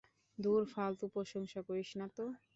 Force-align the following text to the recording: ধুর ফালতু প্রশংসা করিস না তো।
ধুর 0.37 0.61
ফালতু 0.73 1.05
প্রশংসা 1.15 1.59
করিস 1.67 1.89
না 1.99 2.07
তো। 2.15 2.25